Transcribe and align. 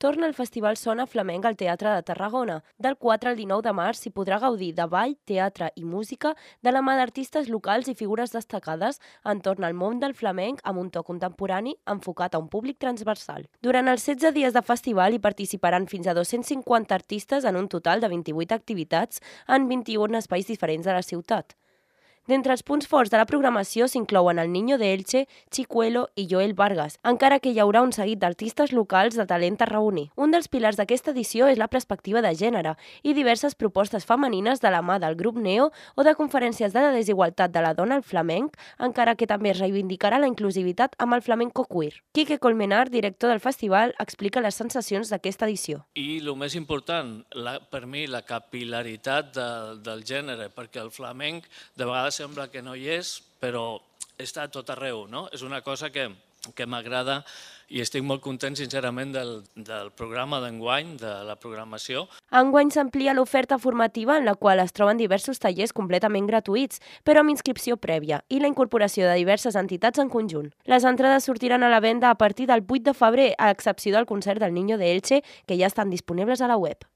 torna 0.00 0.26
el 0.26 0.32
Festival 0.32 0.78
Sona 0.78 1.04
Flamenc 1.06 1.44
al 1.44 1.58
Teatre 1.60 1.90
de 1.92 2.02
Tarragona. 2.02 2.62
Del 2.78 2.96
4 2.96 3.28
al 3.30 3.36
19 3.36 3.66
de 3.66 3.74
març 3.76 3.98
s'hi 4.00 4.12
podrà 4.16 4.38
gaudir 4.40 4.70
de 4.78 4.86
ball, 4.88 5.12
teatre 5.28 5.68
i 5.76 5.84
música 5.84 6.32
de 6.64 6.72
la 6.72 6.80
mà 6.80 6.94
d'artistes 6.96 7.50
locals 7.52 7.92
i 7.92 7.94
figures 7.98 8.32
destacades 8.32 8.96
entorn 9.34 9.68
al 9.68 9.76
món 9.76 10.00
del 10.00 10.16
flamenc 10.16 10.64
amb 10.64 10.80
un 10.80 10.88
to 10.88 11.04
contemporani 11.04 11.76
enfocat 11.84 12.34
a 12.34 12.40
un 12.40 12.48
públic 12.48 12.80
transversal. 12.80 13.44
Durant 13.60 13.92
els 13.92 14.08
16 14.08 14.32
dies 14.40 14.56
de 14.56 14.64
festival 14.64 15.12
hi 15.12 15.20
participaran 15.20 15.84
fins 15.86 16.08
a 16.08 16.16
250 16.16 16.96
artistes 16.96 17.44
en 17.44 17.60
un 17.60 17.68
total 17.68 18.00
de 18.00 18.08
28 18.08 18.56
activitats 18.56 19.20
en 19.48 19.68
21 19.68 20.16
espais 20.24 20.48
diferents 20.48 20.88
de 20.88 20.96
la 20.96 21.04
ciutat. 21.04 21.60
D'entre 22.30 22.54
els 22.54 22.62
punts 22.62 22.86
forts 22.86 23.10
de 23.10 23.18
la 23.18 23.26
programació 23.26 23.88
s'inclouen 23.90 24.38
el 24.38 24.52
Niño 24.52 24.76
de 24.78 24.92
Elche, 24.94 25.24
Chicuelo 25.50 26.04
i 26.14 26.28
Joel 26.30 26.52
Vargas, 26.54 27.00
encara 27.02 27.40
que 27.42 27.50
hi 27.50 27.58
haurà 27.58 27.80
un 27.82 27.90
seguit 27.90 28.20
d'artistes 28.22 28.70
locals 28.70 29.16
de 29.18 29.24
talent 29.26 29.56
tarragoní. 29.58 30.04
Un 30.14 30.30
dels 30.30 30.46
pilars 30.46 30.78
d'aquesta 30.78 31.10
edició 31.10 31.48
és 31.50 31.58
la 31.58 31.66
perspectiva 31.66 32.22
de 32.22 32.30
gènere 32.38 32.76
i 33.02 33.16
diverses 33.18 33.56
propostes 33.58 34.06
femenines 34.06 34.62
de 34.62 34.70
la 34.70 34.78
mà 34.78 35.00
del 35.02 35.16
grup 35.18 35.40
Neo 35.42 35.72
o 35.96 36.04
de 36.06 36.12
conferències 36.14 36.70
de 36.70 36.84
la 36.84 36.92
desigualtat 36.94 37.50
de 37.50 37.64
la 37.64 37.72
dona 37.74 37.98
al 37.98 38.06
flamenc, 38.06 38.54
encara 38.78 39.16
que 39.18 39.26
també 39.26 39.50
es 39.50 39.58
reivindicarà 39.58 40.22
la 40.22 40.30
inclusivitat 40.30 40.94
amb 41.02 41.18
el 41.18 41.26
flamenco 41.26 41.66
queer. 41.66 41.98
Quique 42.14 42.38
Colmenar, 42.38 42.92
director 42.94 43.34
del 43.34 43.42
festival, 43.42 43.96
explica 43.98 44.38
les 44.38 44.54
sensacions 44.54 45.10
d'aquesta 45.10 45.50
edició. 45.50 45.82
I 45.98 46.20
el 46.22 46.30
més 46.38 46.54
important, 46.54 47.24
la, 47.34 47.58
per 47.58 47.88
mi, 47.90 48.06
la 48.06 48.22
capilaritat 48.22 49.34
de, 49.34 49.50
del 49.82 50.06
gènere, 50.06 50.46
perquè 50.54 50.78
el 50.86 50.94
flamenc 50.94 51.50
de 51.74 51.90
vegades 51.90 52.19
sembla 52.20 52.50
que 52.52 52.60
no 52.64 52.76
hi 52.76 52.90
és, 53.00 53.18
però 53.40 53.78
està 54.20 54.44
a 54.44 54.52
tot 54.52 54.68
arreu. 54.74 55.06
No? 55.08 55.28
És 55.32 55.44
una 55.46 55.62
cosa 55.64 55.88
que, 55.92 56.10
que 56.54 56.66
m'agrada 56.68 57.22
i 57.70 57.80
estic 57.80 58.02
molt 58.02 58.20
content, 58.24 58.56
sincerament, 58.58 59.12
del, 59.14 59.30
del 59.54 59.92
programa 59.94 60.40
d'enguany, 60.42 60.96
de 61.00 61.12
la 61.28 61.36
programació. 61.38 62.08
Enguany 62.34 62.72
s'amplia 62.74 63.14
l'oferta 63.14 63.60
formativa 63.62 64.18
en 64.18 64.26
la 64.26 64.34
qual 64.34 64.60
es 64.60 64.74
troben 64.74 64.98
diversos 64.98 65.38
tallers 65.40 65.72
completament 65.76 66.26
gratuïts, 66.26 66.82
però 67.06 67.22
amb 67.22 67.32
inscripció 67.32 67.78
prèvia, 67.78 68.20
i 68.28 68.42
la 68.42 68.50
incorporació 68.50 69.06
de 69.06 69.16
diverses 69.22 69.56
entitats 69.56 70.02
en 70.02 70.10
conjunt. 70.10 70.50
Les 70.66 70.84
entrades 70.84 71.30
sortiran 71.30 71.62
a 71.62 71.70
la 71.72 71.80
venda 71.80 72.10
a 72.10 72.18
partir 72.18 72.50
del 72.50 72.66
8 72.66 72.90
de 72.90 72.98
febrer, 73.04 73.32
a 73.38 73.52
excepció 73.54 73.94
del 73.94 74.10
concert 74.10 74.42
del 74.42 74.54
Niño 74.54 74.78
de 74.78 74.92
Elche, 74.92 75.22
que 75.46 75.56
ja 75.56 75.70
estan 75.70 75.94
disponibles 75.94 76.42
a 76.42 76.50
la 76.50 76.58
web. 76.58 76.90